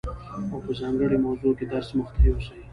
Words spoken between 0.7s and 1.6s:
ځانګړي موضوع